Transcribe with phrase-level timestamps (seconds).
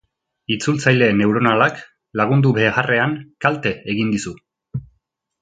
[0.53, 1.77] Itzultzaile neuronalak
[2.21, 3.15] lagundu beharrean
[3.47, 4.35] kalte egin dizu.